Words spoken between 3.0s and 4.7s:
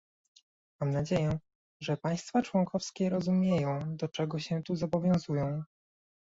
rozumieją, do czego się